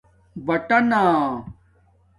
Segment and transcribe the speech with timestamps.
[0.45, 1.03] بٹَنݳ